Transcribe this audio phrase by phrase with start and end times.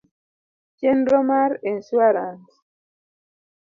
[0.79, 2.45] Chenro mar insuarans